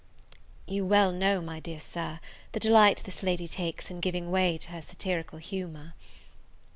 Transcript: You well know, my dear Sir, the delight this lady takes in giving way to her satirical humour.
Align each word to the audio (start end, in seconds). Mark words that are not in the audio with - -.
You 0.65 0.83
well 0.83 1.11
know, 1.11 1.41
my 1.41 1.59
dear 1.59 1.77
Sir, 1.79 2.19
the 2.53 2.59
delight 2.59 3.03
this 3.05 3.21
lady 3.21 3.47
takes 3.47 3.91
in 3.91 3.99
giving 3.99 4.31
way 4.31 4.57
to 4.57 4.69
her 4.69 4.81
satirical 4.81 5.37
humour. 5.37 5.93